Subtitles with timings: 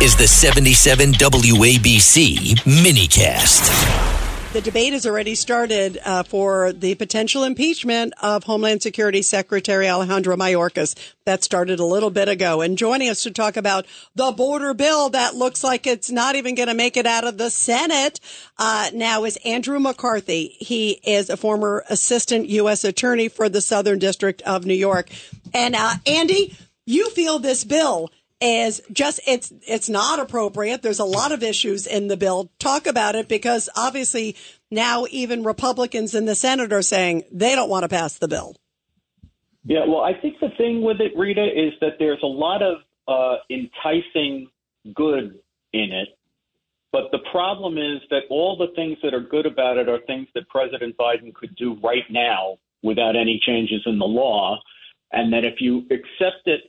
[0.00, 4.52] is the 77 WABC minicast.
[4.52, 10.36] The debate has already started uh, for the potential impeachment of Homeland Security Secretary Alejandro
[10.36, 10.94] Mayorkas.
[11.26, 12.60] That started a little bit ago.
[12.60, 16.54] And joining us to talk about the border bill that looks like it's not even
[16.54, 18.20] going to make it out of the Senate
[18.56, 20.56] uh, now is Andrew McCarthy.
[20.60, 22.84] He is a former assistant U.S.
[22.84, 25.10] attorney for the Southern District of New York.
[25.52, 26.56] And uh, Andy,
[26.86, 28.10] you feel this bill
[28.40, 30.82] is just it's it's not appropriate.
[30.82, 32.50] There's a lot of issues in the bill.
[32.58, 34.36] Talk about it because obviously
[34.70, 38.56] now even Republicans in the Senate are saying they don't want to pass the bill.
[39.64, 42.78] Yeah, well, I think the thing with it, Rita, is that there's a lot of
[43.06, 44.48] uh, enticing
[44.94, 45.38] good
[45.72, 46.08] in it.
[46.90, 50.26] But the problem is that all the things that are good about it are things
[50.34, 54.58] that President Biden could do right now without any changes in the law.
[55.12, 56.62] And that if you accept it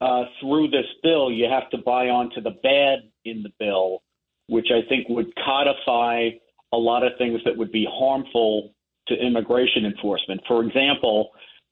[0.00, 4.02] uh, through this bill, you have to buy onto the bad in the bill,
[4.48, 6.30] which I think would codify
[6.72, 8.74] a lot of things that would be harmful
[9.08, 10.40] to immigration enforcement.
[10.46, 11.30] For example,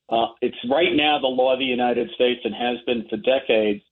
[0.08, 3.82] uh, it's right now the law of the United States and has been for decades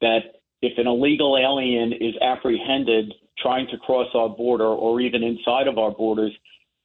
[0.00, 0.20] that
[0.62, 5.78] if an illegal alien is apprehended trying to cross our border or even inside of
[5.78, 6.32] our borders,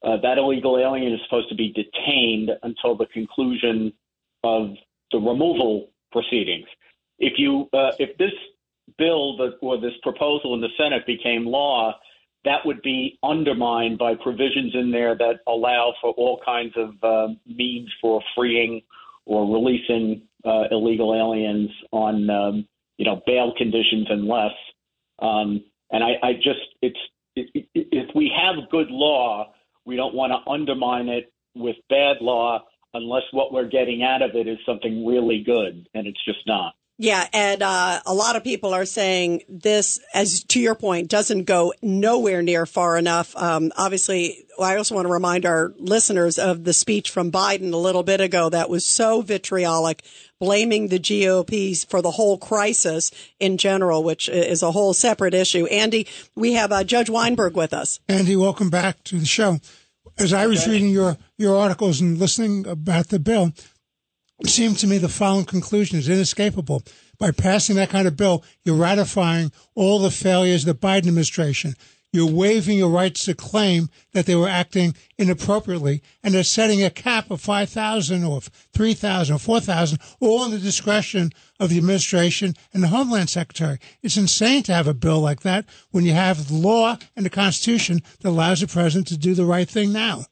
[0.03, 3.93] uh, that illegal alien is supposed to be detained until the conclusion
[4.43, 4.69] of
[5.11, 6.65] the removal proceedings
[7.19, 8.31] if you uh, if this
[8.97, 11.93] bill or this proposal in the Senate became law,
[12.45, 17.33] that would be undermined by provisions in there that allow for all kinds of uh,
[17.45, 18.81] means for freeing
[19.25, 24.55] or releasing uh, illegal aliens on um, you know bail conditions and less.
[25.19, 26.99] Um, and I, I just it's
[27.35, 29.53] it, it, if we have good law,
[29.85, 34.31] we don't want to undermine it with bad law unless what we're getting out of
[34.33, 36.73] it is something really good, and it's just not.
[37.02, 41.45] Yeah, and uh, a lot of people are saying this, as to your point, doesn't
[41.45, 43.33] go nowhere near far enough.
[43.37, 47.77] Um, obviously, I also want to remind our listeners of the speech from Biden a
[47.77, 50.04] little bit ago that was so vitriolic,
[50.42, 55.67] blaming the GOP for the whole crisis in general, which is a whole separate issue.
[55.67, 56.05] Andy,
[56.36, 58.02] we have uh, Judge Weinberg with us.
[58.09, 59.59] Andy, welcome back to the show.
[60.17, 63.54] As I was reading your, your articles and listening about the bill,
[64.39, 66.83] it seemed to me the following conclusion is inescapable.
[67.17, 71.76] By passing that kind of bill, you're ratifying all the failures of the Biden administration.
[72.11, 76.89] You're waiving your rights to claim that they were acting inappropriately, and they're setting a
[76.89, 82.82] cap of 5,000 or 3,000 or 4,000, all in the discretion of the administration and
[82.82, 83.77] the Homeland Secretary.
[84.02, 88.02] It's insane to have a bill like that when you have law and the Constitution
[88.21, 90.26] that allows the president to do the right thing now.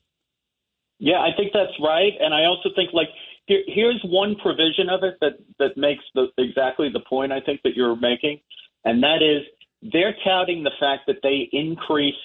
[0.97, 2.13] Yeah, I think that's right.
[2.19, 3.09] And I also think, like,
[3.47, 7.75] here's one provision of it that that makes the exactly the point I think that
[7.75, 8.39] you're making,
[8.85, 9.43] and that is
[9.91, 12.15] they're touting the fact that they increase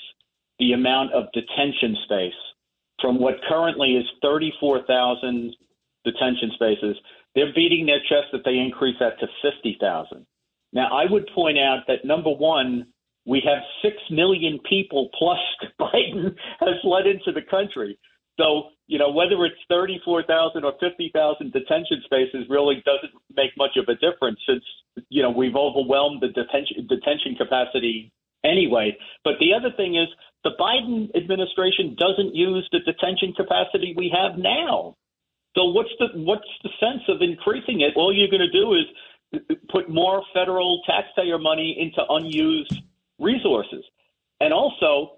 [0.58, 2.32] the amount of detention space
[3.00, 5.54] from what currently is 34,000
[6.04, 6.96] detention spaces.
[7.34, 10.24] They're beating their chest that they increase that to 50,000.
[10.72, 12.86] Now, I would point out that number one,
[13.26, 15.38] we have 6 million people plus
[15.80, 17.98] Biden has let into the country.
[18.38, 23.88] So, you know, whether it's 34,000 or 50,000 detention spaces really doesn't make much of
[23.88, 24.64] a difference since,
[25.08, 28.12] you know, we've overwhelmed the detention, detention capacity
[28.44, 28.96] anyway.
[29.24, 30.08] But the other thing is
[30.44, 34.96] the Biden administration doesn't use the detention capacity we have now.
[35.56, 37.92] So what's the what's the sense of increasing it?
[37.94, 38.86] All you're going to do is
[39.70, 42.74] put more federal taxpayer money into unused
[43.18, 43.84] resources.
[44.40, 45.12] And also,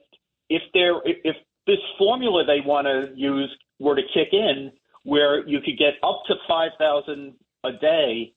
[0.50, 1.36] if there if
[1.66, 4.72] this formula they want to use were to kick in,
[5.04, 8.32] where you could get up to 5,000 a day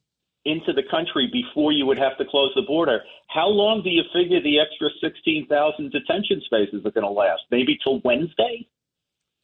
[0.45, 3.01] into the country before you would have to close the border.
[3.27, 7.41] How long do you figure the extra 16,000 detention spaces are going to last?
[7.51, 8.67] Maybe till Wednesday?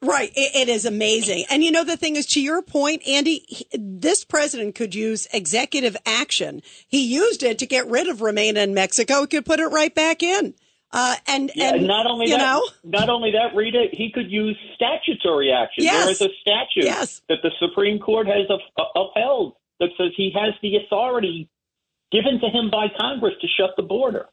[0.02, 0.32] Right.
[0.36, 1.46] It, it is amazing.
[1.50, 5.28] And you know, the thing is, to your point, Andy, he, this president could use
[5.34, 6.62] executive action.
[6.88, 9.22] He used it to get rid of Remain in Mexico.
[9.22, 10.56] He could put it right back in.
[10.96, 14.30] Uh, and, yeah, and not only you that, know, not only that, Rita, he could
[14.30, 15.84] use statutory action.
[15.84, 16.04] Yes.
[16.04, 17.24] There is a statute Yes.
[17.30, 18.60] that the Supreme Court has up,
[18.96, 21.50] upheld that says he has the authority
[22.12, 24.28] given to him by Congress to shut the border.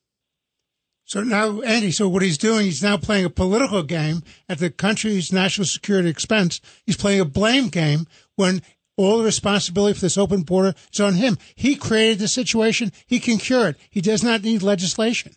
[1.04, 4.68] So now, Andy, so what he's doing, he's now playing a political game at the
[4.70, 6.60] country's national security expense.
[6.84, 8.60] He's playing a blame game when
[8.98, 11.38] all the responsibility for this open border is on him.
[11.54, 12.92] He created the situation.
[13.06, 13.76] He can cure it.
[13.88, 15.32] He does not need legislation.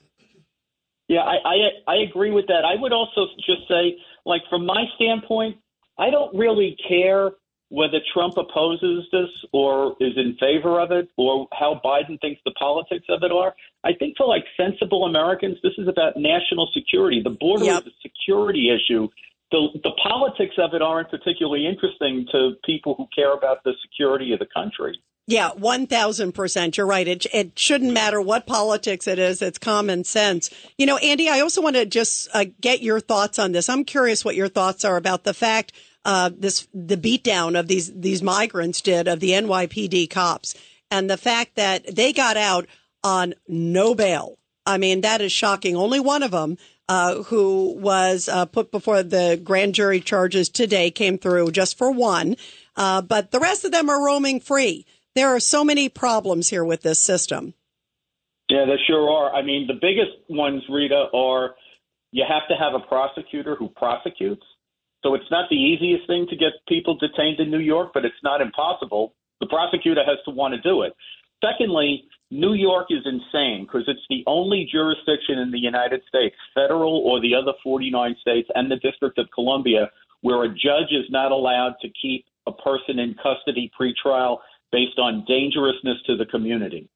[1.08, 1.56] Yeah, I, I
[1.88, 2.64] I agree with that.
[2.66, 5.58] I would also just say, like from my standpoint,
[5.98, 7.32] I don't really care
[7.70, 12.52] whether Trump opposes this or is in favor of it or how Biden thinks the
[12.52, 13.54] politics of it are.
[13.84, 17.22] I think for like sensible Americans, this is about national security.
[17.24, 17.82] The border Yep.
[17.82, 19.08] is a security issue.
[19.52, 24.34] The, the politics of it aren't particularly interesting to people who care about the security
[24.34, 24.96] of the country.
[25.26, 26.78] Yeah, 1000%.
[26.78, 27.08] You're right.
[27.08, 29.42] It, it shouldn't matter what politics it is.
[29.42, 30.50] It's common sense.
[30.78, 33.70] You know, Andy, I also want to just uh, get your thoughts on this.
[33.70, 35.72] I'm curious what your thoughts are about the fact
[36.06, 40.56] uh, this the beatdown of these these migrants did of the NYPD cops
[40.92, 42.68] and the fact that they got out
[43.04, 44.38] on no bail.
[44.66, 45.76] I mean, that is shocking.
[45.76, 50.92] Only one of them, uh, who was uh, put before the grand jury charges today,
[50.92, 52.36] came through just for one.
[52.76, 54.86] Uh, but the rest of them are roaming free.
[55.16, 57.54] There are so many problems here with this system.
[58.50, 59.34] Yeah, there sure are.
[59.34, 61.56] I mean, the biggest ones, Rita, are
[62.14, 64.44] you have to have a prosecutor who prosecutes.
[65.04, 68.24] So it's not the easiest thing to get people detained in New York, but it's
[68.24, 69.16] not impossible.
[69.42, 70.94] The prosecutor has to want to do it.
[71.44, 77.00] Secondly, New York is insane because it's the only jurisdiction in the United States, federal
[77.00, 79.90] or the other 49 states and the District of Columbia,
[80.22, 84.38] where a judge is not allowed to keep a person in custody pretrial
[84.74, 86.90] based on dangerousness to the community.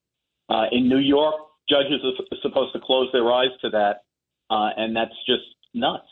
[0.49, 1.35] Uh, in New York,
[1.69, 4.03] judges are supposed to close their eyes to that,
[4.49, 5.43] uh, and that's just
[5.73, 6.07] nuts.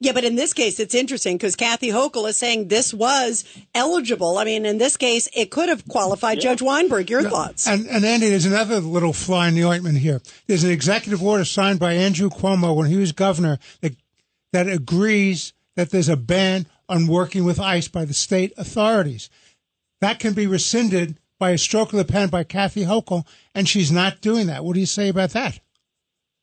[0.00, 4.38] Yeah, but in this case, it's interesting because Kathy Hochul is saying this was eligible.
[4.38, 7.08] I mean, in this case, it could have qualified Judge Weinberg.
[7.08, 7.68] Your thoughts?
[7.68, 10.20] And, and Andy, there's another little fly in the ointment here.
[10.48, 13.94] There's an executive order signed by Andrew Cuomo when he was governor that,
[14.52, 19.30] that agrees that there's a ban on working with ICE by the state authorities.
[20.02, 23.92] That can be rescinded by a stroke of the pen by Kathy Hochul, and she's
[23.92, 24.64] not doing that.
[24.64, 25.60] What do you say about that?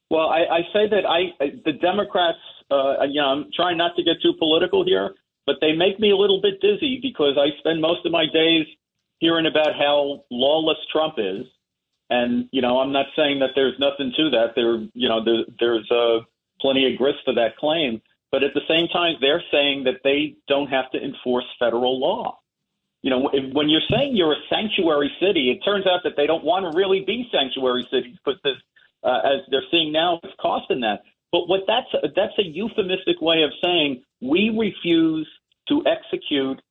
[0.09, 2.37] Well, I, I say that I the Democrats,
[2.71, 5.13] uh, you know, I'm trying not to get too political here,
[5.45, 8.65] but they make me a little bit dizzy because I spend most of my days
[9.19, 11.45] hearing about how lawless Trump is,
[12.09, 14.55] and you know, I'm not saying that there's nothing to that.
[14.55, 16.19] There, you know, there, there's uh,
[16.61, 18.01] plenty of grist for that claim,
[18.31, 22.38] but at the same time, they're saying that they don't have to enforce federal law.
[23.01, 26.43] You know, when you're saying you're a sanctuary city, it turns out that they don't
[26.43, 28.61] want to really be sanctuary cities because there's
[29.03, 31.03] uh, as they're seeing now, it's costing that.
[31.31, 35.27] But what that's that's a euphemistic way of saying we refuse
[35.69, 36.61] to execute,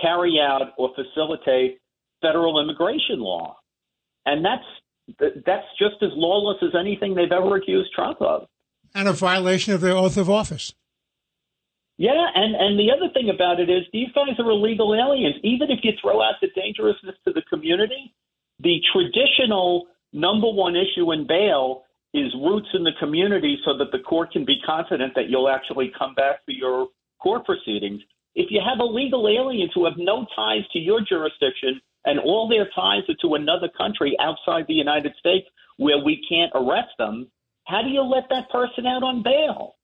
[0.00, 1.78] carry out, or facilitate
[2.20, 3.56] federal immigration law,
[4.24, 4.64] and that's
[5.46, 8.46] that's just as lawless as anything they've ever accused Trump of.
[8.94, 10.74] And a violation of their oath of office.
[11.98, 15.36] Yeah, and and the other thing about it is these guys are illegal aliens.
[15.42, 18.14] Even if you throw out the dangerousness to the community,
[18.60, 23.98] the traditional number one issue in bail is roots in the community so that the
[23.98, 26.88] court can be confident that you'll actually come back for your
[27.22, 28.00] court proceedings.
[28.34, 32.68] If you have illegal aliens who have no ties to your jurisdiction and all their
[32.74, 35.46] ties are to another country outside the United States
[35.78, 37.30] where we can't arrest them,
[37.64, 39.75] how do you let that person out on bail?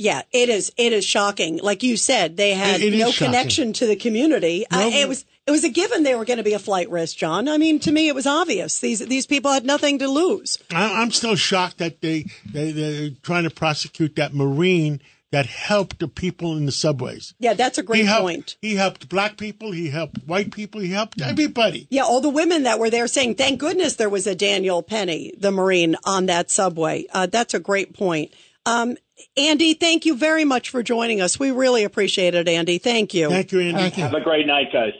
[0.00, 0.72] Yeah, it is.
[0.78, 1.58] It is shocking.
[1.62, 4.64] Like you said, they had It- it no connection to the community.
[4.70, 4.88] Uh, No.
[4.96, 5.26] it was.
[5.46, 7.48] It was a given they were going to be a flight risk, John.
[7.48, 8.78] I mean, to me, it was obvious.
[8.78, 10.58] These these people had nothing to lose.
[10.72, 15.02] I- I'm still shocked that they, they they're trying to prosecute that Marine
[15.32, 17.34] that helped the people in the subways.
[17.38, 18.56] Yeah, that's a great he helped, point.
[18.62, 19.70] He helped black people.
[19.72, 20.80] He helped white people.
[20.80, 21.86] He helped everybody.
[21.90, 25.32] Yeah, all the women that were there saying, "Thank goodness there was a Daniel Penny,
[25.36, 28.32] the Marine, on that subway." Uh, that's a great point.
[28.66, 28.96] Um,
[29.36, 31.38] Andy, thank you very much for joining us.
[31.38, 32.78] We really appreciate it, Andy.
[32.78, 33.28] Thank you.
[33.28, 33.74] Thank you, Andy.
[33.74, 34.02] Thank you.
[34.04, 34.92] Have a great night, guys.